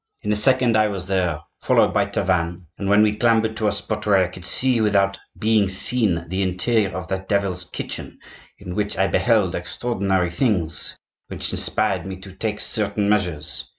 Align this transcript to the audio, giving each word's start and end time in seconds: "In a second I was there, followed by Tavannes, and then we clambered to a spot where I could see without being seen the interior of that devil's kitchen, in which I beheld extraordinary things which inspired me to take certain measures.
"In 0.23 0.31
a 0.31 0.35
second 0.35 0.75
I 0.75 0.87
was 0.87 1.05
there, 1.05 1.41
followed 1.61 1.93
by 1.93 2.07
Tavannes, 2.07 2.63
and 2.79 2.91
then 2.91 3.03
we 3.03 3.13
clambered 3.15 3.55
to 3.57 3.67
a 3.67 3.71
spot 3.71 4.07
where 4.07 4.17
I 4.25 4.29
could 4.29 4.45
see 4.45 4.81
without 4.81 5.19
being 5.37 5.69
seen 5.69 6.27
the 6.27 6.41
interior 6.41 6.89
of 6.97 7.07
that 7.09 7.29
devil's 7.29 7.65
kitchen, 7.65 8.17
in 8.57 8.73
which 8.73 8.97
I 8.97 9.05
beheld 9.05 9.53
extraordinary 9.53 10.31
things 10.31 10.97
which 11.27 11.51
inspired 11.53 12.07
me 12.07 12.15
to 12.21 12.31
take 12.31 12.61
certain 12.61 13.09
measures. 13.09 13.65